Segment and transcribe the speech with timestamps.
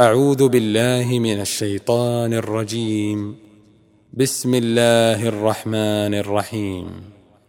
[0.00, 3.36] أعوذ بالله من الشيطان الرجيم.
[4.14, 6.86] بسم الله الرحمن الرحيم.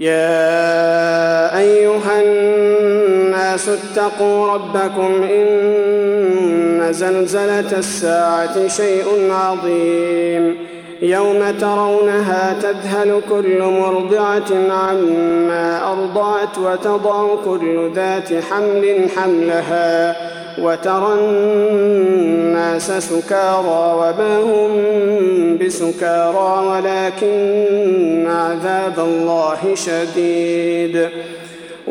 [0.00, 10.56] يا أيها الناس اتقوا ربكم إن زلزلة الساعة شيء عظيم.
[11.02, 20.41] يوم ترونها تذهل كل مرضعة عما أرضعت وتضع كل ذات حمل حملها.
[20.58, 24.72] وترى الناس سكارى وما هم
[25.58, 31.08] بسكارى ولكن عذاب الله شديد.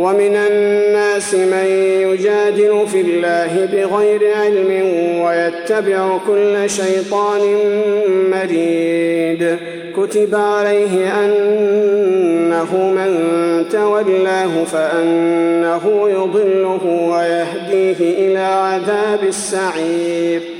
[0.00, 1.66] ومن الناس من
[2.00, 4.70] يجادل في الله بغير علم
[5.20, 7.40] ويتبع كل شيطان
[8.30, 9.56] مريد.
[9.96, 13.10] كتب عليه أنه من
[13.72, 20.59] تولاه فأنه يضله ويهديه إلى عذاب السعير.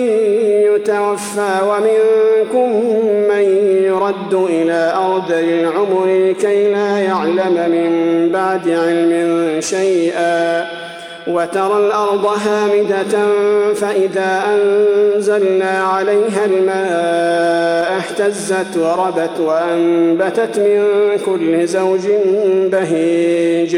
[0.81, 2.69] يتوفى ومنكم
[3.29, 3.43] من
[3.83, 10.65] يرد إلى أرض العمر كي لا يعلم من بعد علم شيئا
[11.27, 13.27] وترى الأرض هامدة
[13.73, 20.83] فإذا أنزلنا عليها الماء اهتزت وربت وأنبتت من
[21.25, 22.07] كل زوج
[22.71, 23.77] بهيج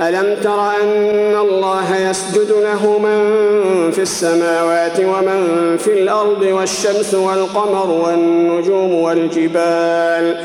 [0.00, 3.20] ألم تر أن الله يسجد له من
[3.90, 10.44] في السماوات ومن في الأرض والشمس والقمر والنجوم والجبال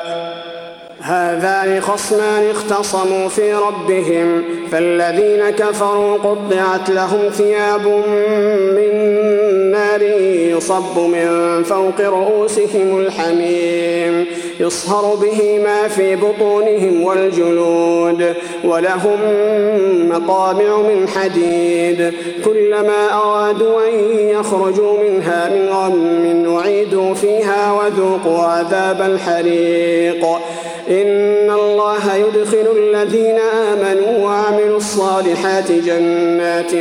[1.11, 7.87] هذان خصمان اختصموا في ربهم فالذين كفروا قطعت لهم ثياب
[8.75, 8.91] من
[9.71, 10.01] نار
[10.57, 14.25] يصب من فوق رؤوسهم الحميم
[14.59, 19.19] يصهر به ما في بطونهم والجلود ولهم
[20.09, 22.13] مقامع من حديد
[22.45, 23.99] كلما أرادوا أن
[24.29, 30.25] يخرجوا منها من غم أعيدوا فيها وذوقوا عذاب الحريق.
[30.89, 36.71] إن الله يدخل الذين آمنوا وعملوا الصالحات جنات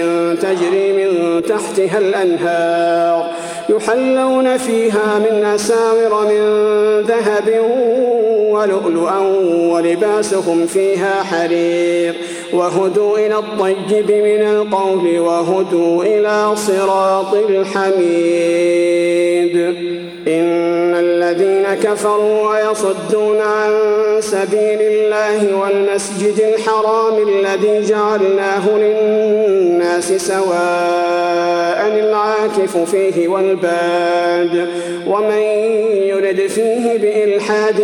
[0.43, 3.31] تجري من تحتها الأنهار
[3.69, 6.41] يحلون فيها من أساور من
[7.01, 7.61] ذهب
[8.51, 9.19] ولؤلؤا
[9.73, 12.15] ولباسهم فيها حرير
[12.53, 18.81] وهدوا إلى الطيب من القول وهدوا إلى صراط الحميد
[20.29, 23.71] إن الذين كفروا ويصدون عن
[24.21, 34.69] سبيل الله والمسجد الحرام الذي جعلناه للناس سواء العاكف فيه والباد
[35.07, 35.43] ومن
[35.93, 37.83] يرد فيه بإلحاد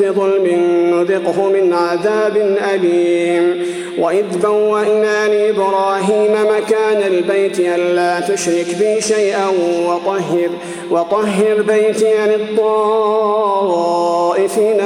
[0.00, 0.46] بظلم
[0.90, 3.66] نذقه من عذاب أليم
[3.98, 9.48] وإذ بوأنا لإبراهيم مكان البيت ألا تشرك بي شيئا
[9.86, 10.50] وطهر
[10.90, 12.80] وطهر بيتي للطائفين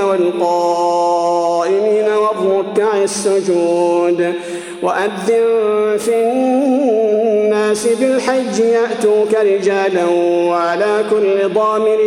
[0.09, 4.35] والقائمين والركع السجود
[4.83, 10.05] وأذن في الناس بالحج يأتوك رجالا
[10.49, 11.99] وعلى كل ضامر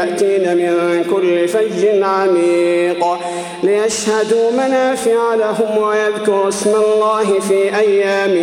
[0.00, 3.18] يأتين من كل فج عميق
[3.62, 8.34] ليشهدوا منافع لهم ويذكروا اسم الله في أيام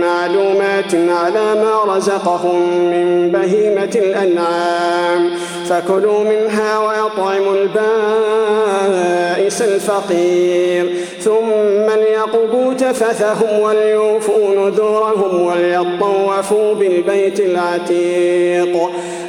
[0.00, 5.30] معلومات على ما رزقهم من بهيمة الأنعام.
[5.68, 10.94] فكلوا منها وأطعموا البائس الفقير.
[11.20, 18.90] ثم ليقضوا تفثهم وليوفوا نذورهم وليطوفوا بالبيت العتيق.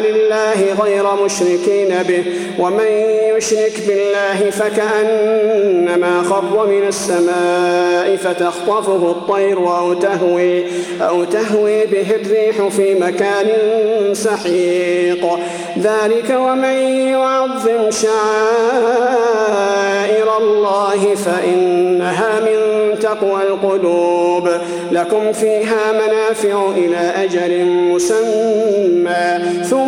[0.00, 2.24] لله غير مشركين به
[2.58, 2.86] ومن
[3.36, 10.64] يشرك بالله فكأنما خر من السماء فتخطفه الطير أو تهوي,
[11.00, 13.46] أو تهوي به الريح في مكان
[14.12, 15.38] سحيق.
[15.78, 16.78] ذلك ومن
[17.08, 18.18] يعظم شعائر
[20.40, 22.58] الله فإنها من
[22.98, 24.48] تقوى القلوب.
[24.92, 29.38] لكم فيها منافع إلى أجل مسمى.
[29.64, 29.87] ثم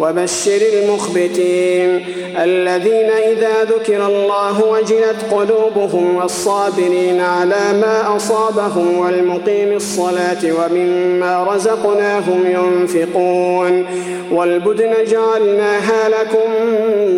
[0.00, 2.06] وبشر المخبتين
[2.42, 13.86] الذين إذا ذكر الله وجلت قلوبهم والصابرين على ما أصابهم والمقيم الصلاة ومما رزقناهم ينفقون
[14.32, 16.50] والبدن جعلناها لكم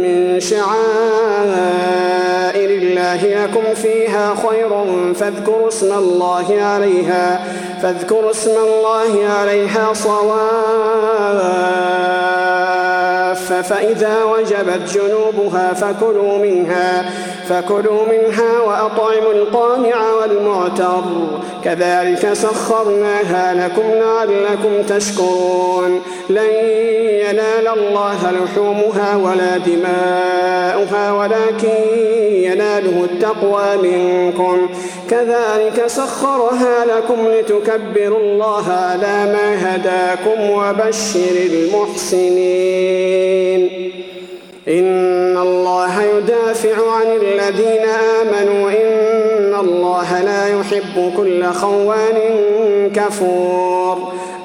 [0.02, 0.76] من شعائر
[2.71, 4.68] الله لكم فيها خير
[5.14, 7.45] فاذكروا اسم الله عليها
[7.83, 9.92] فاذكروا اسم الله عليها
[13.49, 17.11] صواف فإذا وجبت جنوبها فكلوا منها
[17.49, 21.03] فكلوا منها وأطعموا القانع والمعتر.
[21.65, 26.03] كذلك سخرناها لكم لعلكم تشكرون.
[26.31, 26.50] لن
[27.30, 31.78] ينال الله لحومها ولا دماؤها ولكن
[32.30, 34.68] يناله التقوى منكم.
[35.11, 42.80] كذلك سخرها لكم لتكبروا الله على ما هداكم وبشر المحسنين.
[44.68, 47.87] إن الله يدافع عن الذين
[48.21, 52.16] آمنوا إن الله لا يحب كل خوان
[52.95, 54.12] كفور.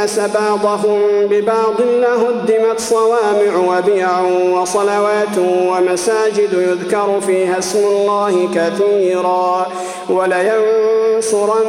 [0.00, 4.20] الناس بعضهم ببعض لهدمت صوامع وبيع
[4.60, 9.66] وصلوات ومساجد يذكر فيها اسم الله كثيرا
[10.08, 11.66] ولينصرن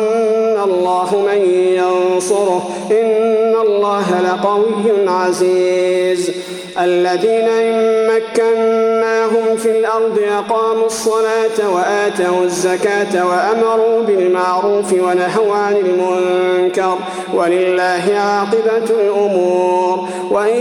[0.64, 1.42] الله من
[1.76, 6.32] ينصره إن الله لقوي عزيز
[6.80, 16.98] الذين إن مكناهم في الأرض أقاموا الصلاة وآتوا الزكاة وأمروا بالمعروف ونهوا عن المنكر
[17.34, 20.08] ولله عاقبة الأمور.
[20.32, 20.56] وإن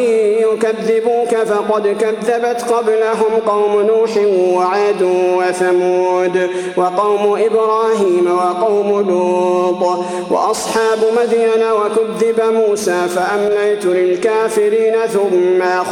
[0.53, 4.17] يكذبوك فقد كذبت قبلهم قوم نوح
[4.57, 5.03] وعاد
[5.39, 15.63] وثمود وقوم إبراهيم وقوم لوط وأصحاب مدين وكذب موسى فأمليت للكافرين ثم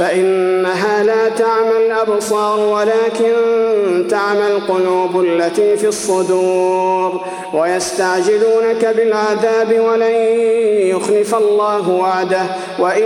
[0.00, 3.34] فإنها لا تعمى الأبصار ولكن
[4.08, 10.14] تعمى القلوب التي في الصدور ويستعجلونك بالعذاب ولن
[10.96, 12.42] يخلف الله وعده
[12.78, 13.02] وإن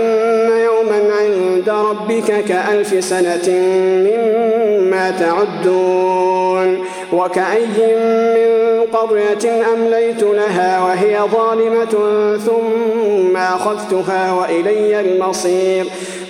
[0.65, 3.49] يوما عند ربك كألف سنة
[4.05, 7.95] مما تعدون وكأي
[8.35, 8.55] من
[8.93, 11.93] قرية أمليت لها وهي ظالمة
[12.37, 15.85] ثم أخذتها وإلي المصير.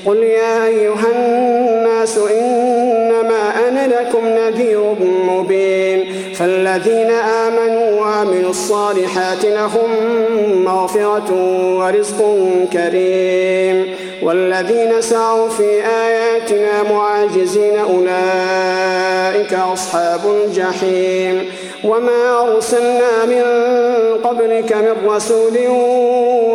[0.06, 4.96] قل يا أيها الناس إنما أنا لكم نذير
[5.28, 6.14] مبين.
[6.34, 9.90] فالذين آمنوا وعملوا الصالحات لهم
[10.66, 11.32] مغفرة
[11.78, 12.20] ورزق
[12.74, 13.96] كريم.
[14.24, 20.22] والذين سعوا في آياتنا معاجزين أولئك أصحاب
[20.66, 21.52] الجحيم.
[21.84, 23.44] وما أرسلنا من
[24.24, 25.68] قبلك من رسول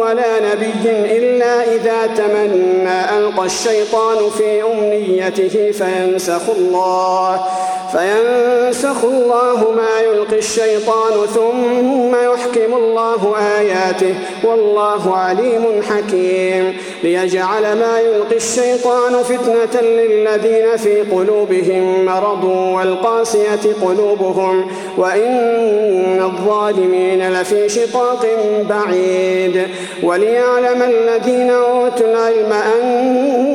[0.01, 7.45] ولا نبي إلا إذا تمنى ألقى الشيطان في أمنيته فينسخ الله.
[7.93, 16.77] فينسخ الله ما يلقي الشيطان ثم يحكم الله آياته والله عليم حكيم.
[17.03, 28.27] ليجعل ما يلقي الشيطان فتنة للذين في قلوبهم مرض والقاسية قلوبهم وإن الظالمين لفي شقاق
[28.69, 29.67] بعيد.
[30.03, 33.50] وليعلم الذين أوتوا العلم أنه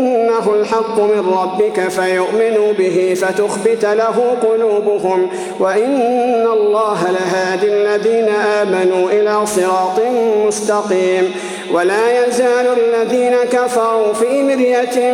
[0.66, 5.30] الحق من ربك فيؤمنوا به فتخبت له قلوبهم
[5.60, 10.00] وإن الله لهادي الذين آمنوا إلى صراط
[10.48, 11.32] مستقيم
[11.74, 15.14] ولا يزال الذين كفروا في مرية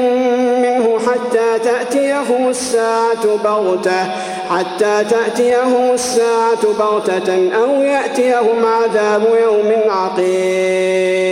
[0.62, 4.12] منه حتى تأتيهم الساعة بغتة
[4.50, 11.32] حتى تأتيهم الساعة بغتة أو يأتيهم عذاب يوم عقيم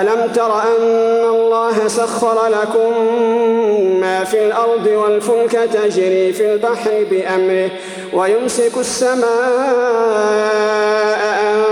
[0.00, 2.92] ألم تر أن الله سخر لكم
[4.00, 7.70] ما في الأرض والفلك تجري في البحر بأمره
[8.12, 9.28] ويمسك السماء
[11.42, 11.64] أن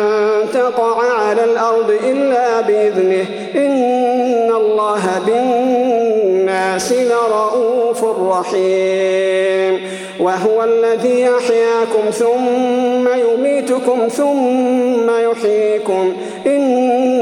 [0.53, 9.81] تقع على الأرض إلا بإذنه إن الله بالناس لرؤوف رحيم
[10.21, 17.22] وهو الذي يحياكم ثم يميتكم ثم يحييكم إن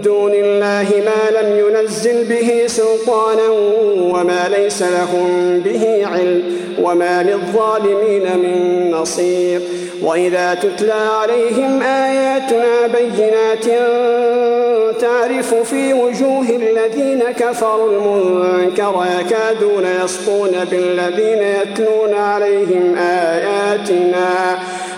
[0.00, 3.48] دون الله ما لم ينزل به سلطانا
[3.98, 6.42] وما ليس لهم به علم
[6.82, 9.60] وما للظالمين من نصير.
[10.02, 13.64] وإذا تتلى عليهم آياتنا بينات
[15.00, 24.58] تعرف في وجوه الذين كفروا المنكر يكادون يسطون بالذين يتلون عليهم آياتنا.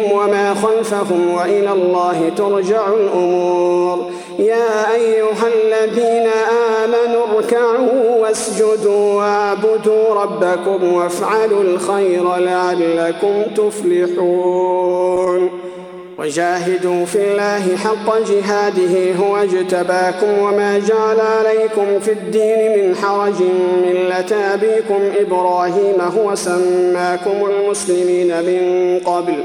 [0.00, 4.10] أيديهم وما خلفهم وإلى الله ترجع الأمور.
[4.38, 6.28] يا أيها الذين
[6.84, 15.50] آمنوا اركعوا واسجدوا واعبدوا ربكم وافعلوا الخير لعلكم تفلحون.
[16.18, 23.42] وجاهدوا في الله حق جهاده هو اجتباكم وما جعل عليكم في الدين من حرج.
[23.86, 28.62] ملة أبيكم إبراهيم هو سماكم المسلمين من
[29.06, 29.44] قبل.